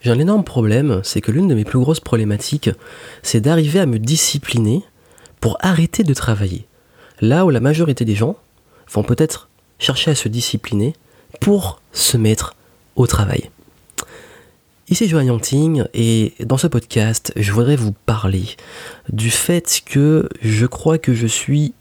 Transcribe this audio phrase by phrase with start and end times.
[0.00, 2.70] j'ai un énorme problème, c'est que l'une de mes plus grosses problématiques,
[3.22, 4.82] c'est d'arriver à me discipliner
[5.40, 6.66] pour arrêter de travailler.
[7.20, 8.36] Là où la majorité des gens
[8.92, 9.48] vont peut-être
[9.78, 10.94] chercher à se discipliner
[11.40, 12.54] pour se mettre
[12.96, 13.50] au travail.
[14.88, 18.56] Ici Johan Yangting et dans ce podcast, je voudrais vous parler
[19.10, 21.74] du fait que je crois que je suis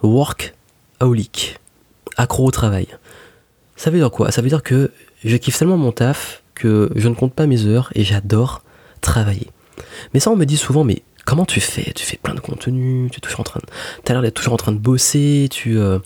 [0.00, 1.58] workaholic,
[2.16, 2.86] accro au travail.
[3.74, 4.30] Ça veut dire quoi?
[4.30, 4.92] Ça veut dire que
[5.24, 8.62] je kiffe tellement mon taf que je ne compte pas mes heures et j'adore
[9.00, 9.48] travailler.
[10.12, 11.92] Mais ça on me dit souvent mais comment tu fais?
[11.94, 14.52] Tu fais plein de contenu, tu es toujours en train de, as l'air d'être toujours
[14.52, 15.98] en train de bosser, tu, euh,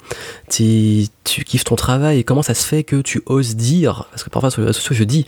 [0.48, 1.08] tu
[1.44, 4.50] kiffes ton travail, et comment ça se fait que tu oses dire, parce que parfois
[4.50, 5.26] sur les réseaux sociaux je dis,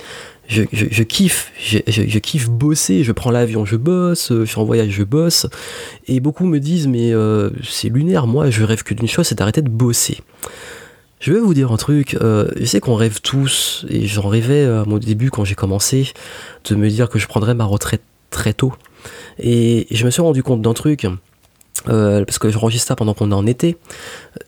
[0.48, 4.64] je, je, kiffe, je, je, kiffe bosser, je prends l'avion, je bosse, je suis en
[4.64, 5.46] voyage, je bosse,
[6.08, 9.38] et beaucoup me disent mais euh, c'est lunaire, moi je rêve que d'une chose, c'est
[9.38, 10.18] d'arrêter de bosser.
[11.20, 14.64] Je vais vous dire un truc, euh, je sais qu'on rêve tous, et j'en rêvais
[14.64, 16.08] à mon début quand j'ai commencé,
[16.64, 18.72] de me dire que je prendrais ma retraite très tôt.
[19.38, 21.06] Et je me suis rendu compte d'un truc,
[21.88, 23.76] euh, parce que j'enregistre ça pendant qu'on est en été.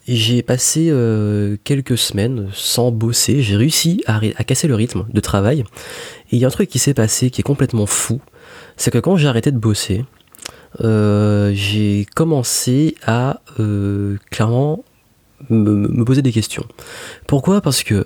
[0.08, 5.60] J'ai passé euh, quelques semaines sans bosser, j'ai réussi à, casser le rythme de travail.
[6.30, 8.22] Et il y a un truc qui s'est passé qui est complètement fou,
[8.78, 10.06] c'est que quand j'ai arrêté de bosser,
[10.80, 13.42] euh, j'ai commencé à
[14.30, 14.84] clairement
[15.50, 16.64] me, poser des questions.
[17.26, 17.60] Pourquoi?
[17.60, 18.04] Parce que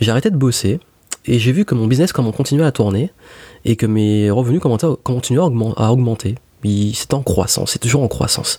[0.00, 0.80] j'ai arrêté de bosser
[1.26, 3.10] et j'ai vu que mon business comment continuait à tourner
[3.64, 4.60] et que mes revenus
[5.02, 6.36] continuaient à augmenter.
[6.94, 8.58] C'est en croissance, c'est toujours en croissance.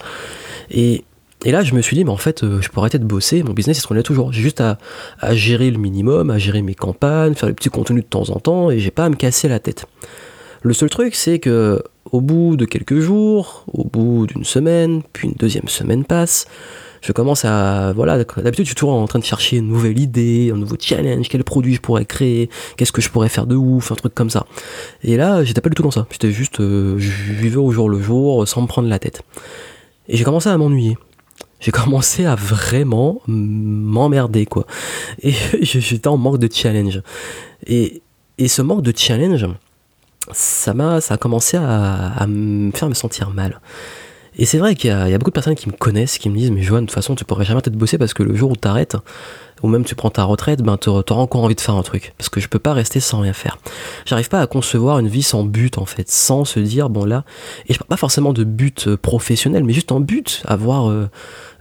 [0.69, 1.03] Et,
[1.43, 3.53] là, je me suis dit, mais en fait, euh, je pourrais arrêter de bosser, mon
[3.53, 4.31] business, il se tournait toujours.
[4.31, 4.77] J'ai juste à,
[5.31, 8.71] gérer le minimum, à gérer mes campagnes, faire des petits contenus de temps en temps,
[8.71, 9.85] et j'ai pas à me casser la tête.
[10.61, 15.27] Le seul truc, c'est que au bout de quelques jours, au bout d'une semaine, puis
[15.27, 16.45] une deuxième semaine passe,
[17.05, 20.51] je commence à voilà d'habitude je suis toujours en train de chercher une nouvelle idée
[20.51, 23.91] un nouveau challenge quel produit je pourrais créer qu'est-ce que je pourrais faire de ouf
[23.91, 24.47] un truc comme ça.
[25.03, 26.07] Et là j'étais pas du tout dans ça.
[26.09, 29.21] J'étais juste euh, je vivais au jour le jour sans me prendre la tête.
[30.07, 30.97] Et j'ai commencé à m'ennuyer.
[31.59, 34.65] J'ai commencé à vraiment m'emmerder quoi.
[35.21, 37.01] Et j'étais en manque de challenge.
[37.67, 38.01] Et,
[38.39, 39.47] et ce manque de challenge
[40.31, 43.61] ça m'a ça a commencé à, à me faire me sentir mal
[44.37, 46.51] et c'est vrai qu'il y, a beaucoup de personnes qui me connaissent, qui me disent
[46.51, 48.55] Mais Johan, de toute façon, tu pourrais jamais peut-être bosser parce que le jour où
[48.55, 48.97] tu arrêtes,
[49.63, 52.13] ou même tu prends ta retraite, ben tu auras encore envie de faire un truc.
[52.17, 53.57] Parce que je peux pas rester sans rien faire.
[54.05, 57.23] J'arrive pas à concevoir une vie sans but, en fait, sans se dire Bon là,
[57.67, 60.89] et je parle pas forcément de but euh, professionnel, mais juste en but, avoir.
[60.89, 61.09] Euh,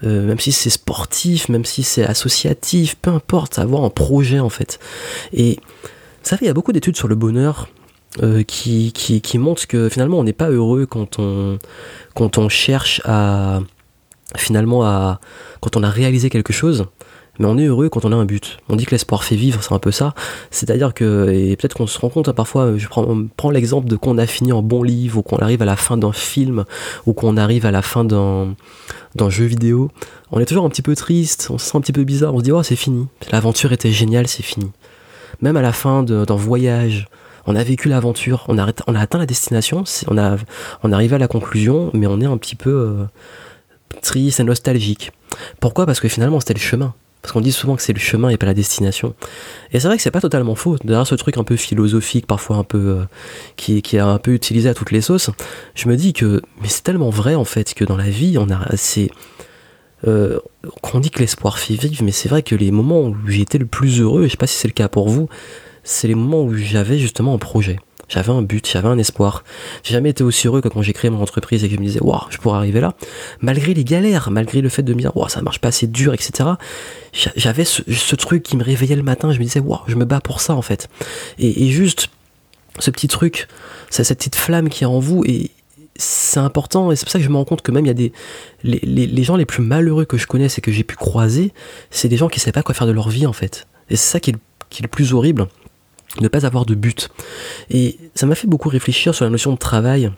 [0.02, 4.50] euh, même si c'est sportif, même si c'est associatif, peu importe, avoir un projet en
[4.50, 4.78] fait.
[5.32, 5.58] Et
[6.22, 7.68] ça fait, il y a beaucoup d'études sur le bonheur
[8.22, 11.58] euh, qui, montre que finalement on n'est pas heureux quand on,
[12.14, 13.60] quand on cherche à
[14.36, 15.20] finalement à
[15.60, 16.86] quand on a réalisé quelque chose
[17.38, 18.58] mais on est heureux quand on a un but.
[18.68, 20.14] On dit que l'espoir fait vivre, c'est un peu ça.
[20.50, 24.18] C'est-à-dire que, et peut-être qu'on se rend compte, hein, parfois, je prends, l'exemple de qu'on
[24.18, 26.64] a fini un bon livre, ou qu'on arrive à la fin d'un film,
[27.06, 28.54] ou qu'on arrive à la fin d'un,
[29.16, 29.90] d'un jeu vidéo.
[30.30, 32.38] On est toujours un petit peu triste, on se sent un petit peu bizarre, on
[32.38, 33.06] se dit, oh, c'est fini.
[33.32, 34.70] L'aventure était géniale, c'est fini.
[35.40, 37.08] Même à la fin d'un voyage,
[37.46, 38.66] on a vécu l'aventure, on a,
[38.98, 40.36] atteint la destination, on a,
[40.82, 43.04] on est arrivé à la conclusion, mais on est un petit peu euh,
[44.02, 45.12] triste et nostalgique.
[45.60, 45.86] Pourquoi?
[45.86, 46.94] Parce que finalement c'était le chemin.
[47.22, 49.14] Parce qu'on dit souvent que c'est le chemin et pas la destination.
[49.72, 50.76] Et c'est vrai que c'est pas totalement faux.
[50.84, 53.04] Derrière ce truc un peu philosophique, parfois un peu euh,
[53.56, 55.30] qui, qui est un peu utilisé à toutes les sauces,
[55.74, 58.50] je me dis que mais c'est tellement vrai en fait que dans la vie on
[58.50, 59.10] a assez
[60.06, 60.38] euh,
[60.82, 63.56] qu'on dit que l'espoir fait vivre, mais c'est vrai que les moments où j'ai été
[63.56, 65.28] le plus heureux, et je sais pas si c'est le cas pour vous,
[65.84, 67.78] c'est les moments où j'avais justement un projet.
[68.08, 69.44] J'avais un but, j'avais un espoir.
[69.82, 71.86] J'ai jamais été aussi heureux que quand j'ai créé mon entreprise et que je me
[71.86, 72.94] disais, waouh, je pourrais arriver là.
[73.40, 76.12] Malgré les galères, malgré le fait de me dire, waouh, ça marche pas assez dur,
[76.12, 76.50] etc.
[77.36, 80.20] J'avais ce, truc qui me réveillait le matin, je me disais, waouh, je me bats
[80.20, 80.88] pour ça, en fait.
[81.38, 82.08] Et, juste,
[82.78, 83.48] ce petit truc,
[83.90, 85.50] cette petite flamme qui est en vous, et
[85.96, 87.90] c'est important, et c'est pour ça que je me rends compte que même il y
[87.90, 88.12] a des.
[88.64, 91.52] Les, les, gens les plus malheureux que je connaisse et que j'ai pu croiser,
[91.90, 93.66] c'est des gens qui ne savaient pas quoi faire de leur vie, en fait.
[93.90, 94.36] Et c'est ça qui est,
[94.70, 95.46] qui est le plus horrible
[96.20, 97.08] ne pas avoir de but.
[97.70, 100.10] Et ça m'a fait beaucoup réfléchir sur la notion de travail,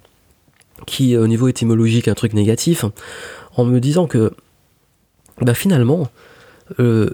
[0.87, 2.85] qui euh, au niveau étymologique est un truc négatif,
[3.57, 4.33] en me disant que
[5.41, 6.09] bah finalement,
[6.81, 7.11] euh,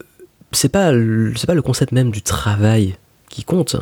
[0.53, 2.97] c'est pas, pas le concept même du travail
[3.29, 3.77] qui compte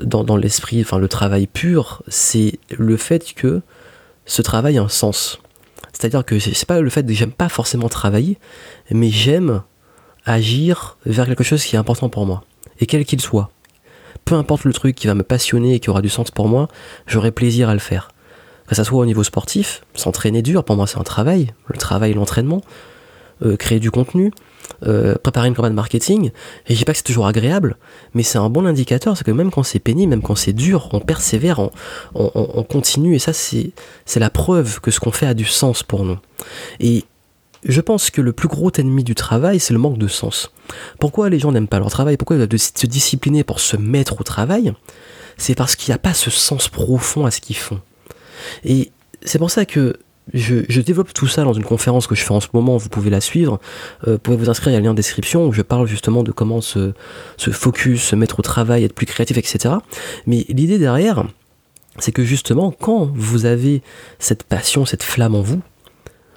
[0.00, 3.62] dans, dans l'esprit, enfin le travail pur, c'est le fait que
[4.26, 5.40] ce travail a un sens.
[5.92, 8.38] C'est-à-dire que c'est pas le fait que j'aime pas forcément travailler,
[8.90, 9.62] mais j'aime
[10.26, 12.44] agir vers quelque chose qui est important pour moi,
[12.80, 13.50] et quel qu'il soit
[14.24, 16.68] peu importe le truc qui va me passionner et qui aura du sens pour moi,
[17.06, 18.10] j'aurai plaisir à le faire.
[18.66, 22.14] Que ça soit au niveau sportif, s'entraîner dur, pour moi c'est un travail, le travail,
[22.14, 22.62] l'entraînement.
[23.42, 24.30] euh, créer du contenu,
[24.86, 26.30] euh, préparer une campagne marketing.
[26.66, 27.76] Et je dis pas que c'est toujours agréable,
[28.14, 30.88] mais c'est un bon indicateur, c'est que même quand c'est pénible, même quand c'est dur,
[30.92, 31.70] on persévère, on,
[32.14, 33.72] on continue, et ça c'est
[34.16, 36.18] la preuve que ce qu'on fait a du sens pour nous.
[36.80, 37.04] Et
[37.64, 40.52] je pense que le plus gros ennemi du travail, c'est le manque de sens.
[40.98, 42.16] Pourquoi les gens n'aiment pas leur travail?
[42.16, 44.72] Pourquoi ils doivent se discipliner pour se mettre au travail?
[45.36, 47.80] C'est parce qu'il n'y a pas ce sens profond à ce qu'ils font.
[48.64, 49.98] Et c'est pour ça que
[50.32, 53.10] je, développe tout ça dans une conférence que je fais en ce moment, vous pouvez
[53.10, 53.60] la suivre.
[54.06, 56.22] Euh, vous pouvez vous inscrire, il y a lien en description où je parle justement
[56.22, 56.92] de comment se,
[57.36, 59.74] se focus, se mettre au travail, être plus créatif, etc.
[60.26, 61.24] Mais l'idée derrière,
[61.98, 63.82] c'est que justement, quand vous avez
[64.18, 65.60] cette passion, cette flamme en vous,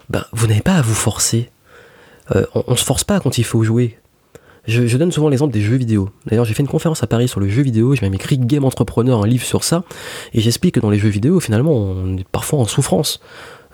[0.10, 1.50] ben, vous n'avez pas à vous forcer.
[2.36, 3.98] Euh, on, ne se force pas quand il faut jouer.
[4.68, 6.10] Je, donne souvent l'exemple des jeux vidéo.
[6.26, 8.66] D'ailleurs, j'ai fait une conférence à Paris sur le jeu vidéo, j'ai même écrit Game
[8.66, 9.86] Entrepreneur, un livre sur ça,
[10.34, 13.22] et j'explique que dans les jeux vidéo, finalement, on est parfois en souffrance.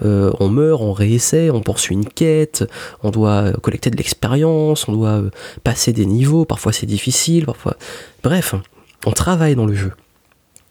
[0.04, 2.64] Euh, on meurt, on réessaie, on poursuit une quête,
[3.02, 5.30] on doit collecter de l'expérience, on doit euh,
[5.64, 7.76] passer des niveaux, parfois c'est difficile, parfois...
[8.22, 8.54] Bref,
[9.06, 9.94] on travaille dans le jeu.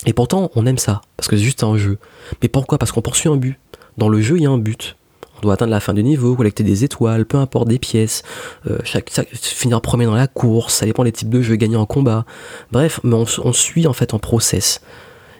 [0.07, 1.99] Et pourtant, on aime ça, parce que c'est juste un jeu.
[2.43, 2.79] Mais pourquoi?
[2.79, 3.59] Parce qu'on poursuit un but.
[3.99, 4.97] Dans le jeu, il y a un but
[5.43, 8.23] doit atteindre la fin du niveau, collecter des étoiles, peu importe des pièces,
[8.71, 11.85] euh, chaque, finir premier dans la course, ça dépend des types de jeux, gagner en
[11.85, 12.25] combat.
[12.71, 14.81] Bref, mais on, suit en fait en process.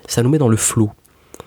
[0.07, 0.91] Ça nous met dans le flow.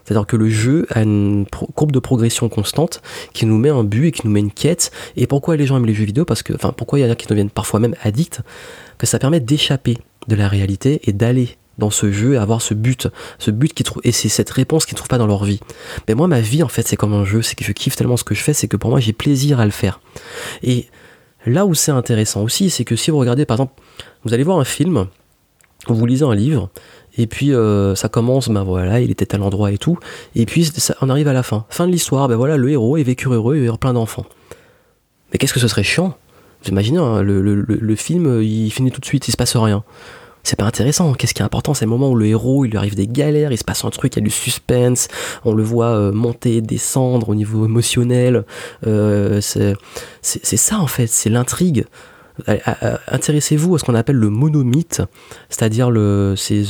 [0.03, 3.01] C'est-à-dire que le jeu a une courbe de progression constante
[3.33, 4.91] qui nous met un but et qui nous met une quête.
[5.15, 6.25] Et pourquoi les gens aiment les jeux vidéo?
[6.25, 8.41] Parce que, enfin, pourquoi il y en a qui deviennent parfois même addicts?
[8.97, 9.97] Que ça permet d'échapper
[10.27, 13.07] de la réalité et d'aller dans ce jeu et avoir ce but,
[13.39, 15.59] ce but qui trouve et c'est cette réponse qu'ils trouvent pas dans leur vie.
[16.07, 18.17] Mais moi ma vie en fait c'est comme un jeu, c'est que je kiffe tellement
[18.17, 19.99] ce que je fais, c'est que pour moi j'ai plaisir à le faire.
[20.63, 20.87] Et
[21.45, 23.73] là où c'est intéressant aussi, c'est que si vous regardez par exemple,
[24.23, 25.07] vous allez voir un film,
[25.87, 26.69] vous lisez un livre
[27.17, 29.97] et puis euh, ça commence, ben voilà, il était à l'endroit et tout,
[30.35, 30.69] et puis
[31.01, 33.67] on arrive à la fin, fin de l'histoire, ben voilà, le héros est vécu heureux,
[33.67, 34.25] a plein d'enfants.
[35.31, 36.17] Mais qu'est-ce que ce serait chiant?
[36.63, 39.55] Vous imaginez, hein, le, le, le film il finit tout de suite, il se passe
[39.55, 39.83] rien
[40.45, 41.13] c'est pas intéressant.
[41.13, 41.73] Qu'est-ce qui est important?
[41.73, 43.89] C'est le moment où le héros, il lui arrive des galères, il se passe un
[43.89, 45.07] truc, il y a du suspense,
[45.43, 48.45] on le voit euh, monter, descendre au niveau émotionnel.
[48.85, 51.85] Euh, c'est ça en fait, c'est l'intrigue.
[53.07, 55.01] Intéressez-vous à ce qu'on appelle le monomythe,
[55.49, 56.63] c'est-à-dire le c'est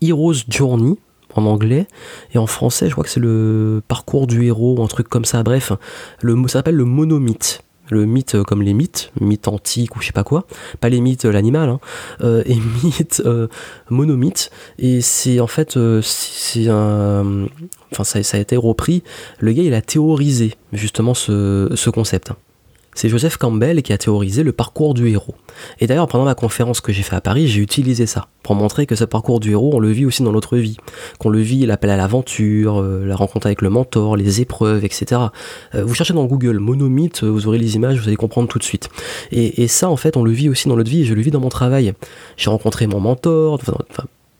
[0.00, 0.96] Hero's Journey
[1.34, 1.88] en anglais
[2.32, 5.24] et en français, je crois que c'est le parcours du héros ou un truc comme
[5.24, 5.42] ça.
[5.42, 5.72] Bref,
[6.22, 10.12] ça s'appelle le monomythe le mythe euh, comme les mythes, mythe antique ou je sais
[10.12, 10.46] pas quoi,
[10.80, 11.80] pas les mythes euh, l'animal, hein,
[12.22, 13.22] euh, et mythe
[13.90, 17.46] monomythe, et c'est en fait c'est un,
[17.92, 19.02] enfin ça, ça, a été repris.
[19.38, 22.32] Le gars il a théorisé justement ce, ce concept.
[22.94, 25.34] C'est Joseph Campbell qui a théorisé le parcours du héros.
[25.80, 28.86] Et d'ailleurs, pendant ma conférence que j'ai fait à Paris, j'ai utilisé ça pour montrer
[28.86, 30.76] que ce parcours du héros, on le vit aussi dans notre vie.
[31.18, 35.22] Qu'on le vit, l'appel à l'aventure, euh, la rencontre avec le mentor, les épreuves, etc.
[35.74, 38.64] Euh, vous cherchez dans Google monomythe, vous aurez les images, vous allez comprendre tout de
[38.64, 38.90] suite.
[39.32, 41.30] Et, ça, en fait, on le vit aussi dans notre vie, et je le vis
[41.30, 41.94] dans mon travail.
[42.36, 43.58] J'ai rencontré mon mentor,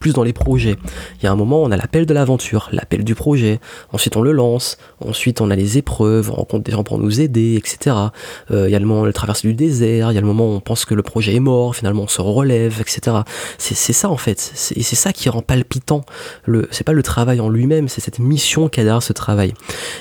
[0.05, 0.77] plus dans les projets.
[1.19, 3.59] Il y a un moment, on a l'appel de l'aventure, l'appel du projet.
[3.91, 4.77] Ensuite, on le lance.
[5.01, 7.97] Ensuite, on a les épreuves, on rencontre des gens pour nous aider, etc.
[8.51, 10.13] Euh, il y a le moment, le traverse du désert.
[10.13, 11.75] Il y a le moment où on pense que le projet est mort.
[11.75, 13.17] Finalement, on se relève, etc.
[13.57, 14.53] C'est ça en fait.
[14.77, 16.05] Et c'est ça qui rend palpitant.
[16.45, 19.55] Le, c'est pas le travail en lui-même, c'est cette mission qu'il derrière ce travail.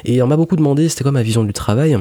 [0.03, 1.97] Et on m'a beaucoup demandé, c'était quoi ma vision du travail?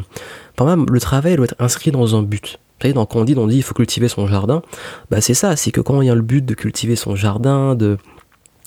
[0.56, 3.56] Par même, le travail doit être inscrit dans un but savez, dans Candide, on dit
[3.56, 4.62] il faut cultiver son jardin.
[5.10, 7.74] Bah, c'est ça, c'est que quand il y a le but de cultiver son jardin,
[7.74, 7.96] de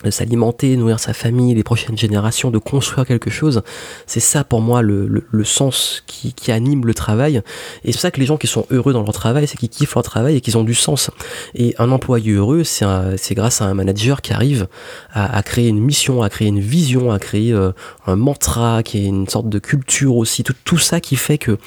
[0.09, 3.63] s'alimenter, nourrir sa famille, les prochaines générations, de construire quelque chose.
[4.05, 7.41] C'est ça pour moi le, le, sens qui, qui, anime le travail.
[7.83, 9.95] Et c'est ça que les gens qui sont heureux dans leur travail, c'est qu'ils kiffent
[9.95, 11.11] leur travail et qu'ils ont du sens.
[11.53, 14.67] Et un employé heureux, c'est grâce à un manager qui arrive
[15.13, 17.71] à, créer une mission, à créer une vision, à créer euh,
[18.05, 20.43] un mantra, qui est une sorte de culture aussi.
[20.43, 21.57] Tout, tout ça qui fait que,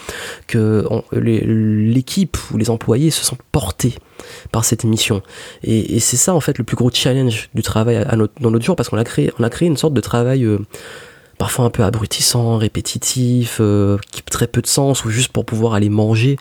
[0.47, 3.95] que l'équipe ou les employés se sentent portés
[4.53, 5.23] par cette mission.
[5.63, 8.77] Et, c'est ça en fait le plus gros challenge du travail à, dans notre jour
[8.77, 10.59] parce qu'on a créé, on a créé une sorte de travail euh,
[11.39, 15.75] parfois un peu abrutissant, répétitif, euh, qui très peu de sens, ou juste pour pouvoir
[15.75, 16.37] aller manger,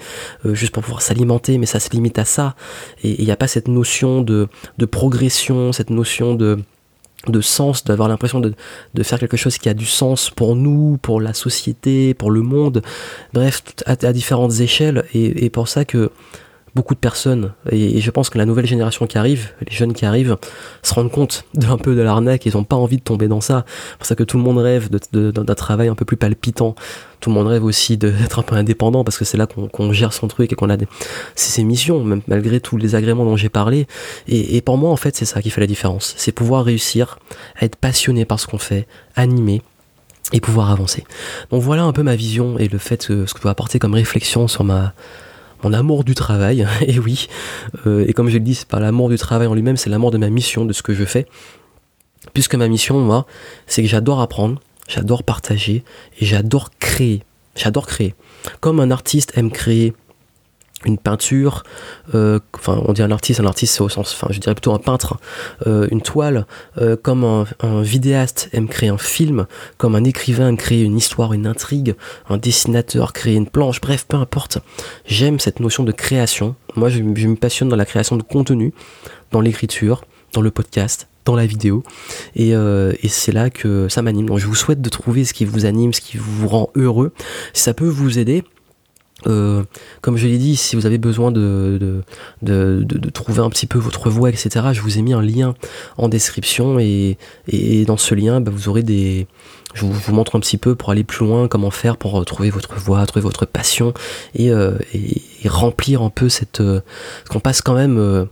[0.45, 2.55] euh, juste pour pouvoir s'alimenter, mais ça se limite à ça.
[3.03, 6.59] Et il n'y a pas cette notion de, de progression, cette notion de
[7.27, 8.53] de sens, d'avoir l'impression de,
[8.93, 12.41] de, faire quelque chose qui a du sens pour nous, pour la société, pour le
[12.41, 12.81] monde,
[13.33, 15.03] bref, à, à différentes échelles.
[15.13, 16.11] Et, et pour ça que
[16.77, 20.05] beaucoup de personnes, et, je pense que la nouvelle génération qui arrive, les jeunes qui
[20.05, 20.37] arrivent,
[20.83, 23.65] se rendent compte d'un peu de l'arnaque, ils n'ont pas envie de tomber dans ça.
[23.67, 26.75] C'est pour ça que tout le monde rêve d'un travail un peu plus palpitant.
[27.19, 30.13] Tout le monde rêve aussi d'être un peu indépendant parce que c'est là qu'on gère
[30.13, 30.87] son truc et qu'on a des,
[31.33, 33.87] ses missions, malgré tous les agréments dont j'ai parlé.
[34.27, 36.13] Et, pour moi, en fait, c'est ça qui fait la différence.
[36.17, 37.17] C'est pouvoir réussir
[37.59, 39.63] à être passionné par ce qu'on fait, animé,
[40.31, 41.05] et pouvoir avancer.
[41.49, 43.95] Donc voilà un peu ma vision et le fait ce que je peux apporter comme
[43.95, 44.93] réflexion sur ma
[45.63, 46.67] mon amour du travail.
[46.81, 47.27] et oui,
[47.85, 50.11] euh, et comme je le dis, c'est pas l'amour du travail en lui-même, c'est l'amour
[50.11, 51.25] de ma mission, de ce que je fais.
[52.33, 53.25] Puisque ma mission, moi,
[53.67, 55.83] c'est que j'adore apprendre, j'adore partager
[56.19, 57.23] et j'adore créer.
[57.55, 58.13] J'adore créer.
[58.59, 59.93] Comme un artiste aime créer
[60.87, 61.63] une peinture,
[62.15, 64.73] euh, enfin on dit un artiste, un artiste c'est au sens, enfin je dirais plutôt
[64.73, 65.17] un peintre,
[65.67, 66.45] euh, une toile,
[66.79, 69.45] euh, comme un, vidéaste aime créer un film,
[69.77, 71.95] comme un écrivain aime créer une histoire, une intrigue,
[72.29, 74.59] un dessinateur créer une planche, bref, peu importe.
[75.05, 76.55] J'aime cette notion de création.
[76.75, 78.73] Moi je, me passionne dans la création de contenu,
[79.31, 80.03] dans l'écriture,
[80.33, 81.83] dans le podcast, dans la vidéo.
[82.35, 82.53] Et,
[83.09, 84.27] c'est là que ça m'anime.
[84.27, 87.11] Donc je vous souhaite de trouver ce qui vous anime, ce qui vous rend heureux.
[87.53, 88.43] Ça peut vous aider,
[89.25, 89.63] euh,
[90.01, 92.03] comme je l'ai dit, si vous avez besoin de
[92.43, 95.55] de, de, trouver un petit peu votre voix, etc., je vous ai mis un lien
[95.97, 99.27] en description et, et dans ce lien, bah, vous aurez des...
[99.73, 102.75] Je vous, montre un petit peu pour aller plus loin, comment faire pour trouver votre
[102.75, 103.93] voix, trouver votre passion
[104.33, 106.61] et, euh, et, remplir un peu cette...
[106.61, 106.81] Euh,
[107.29, 108.27] qu'on passe quand même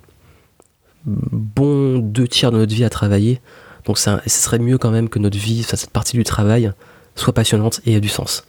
[1.05, 3.41] bon deux tiers de notre vie à travailler.
[3.85, 6.71] Donc ce serait mieux quand même que notre vie, cette partie du travail,
[7.15, 8.45] soit passionnante et ait du sens.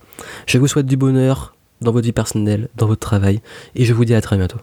[0.46, 3.40] Je vous souhaite du bonheur, dans votre vie personnelle, dans votre travail,
[3.74, 4.58] et je vous dis à très bientôt.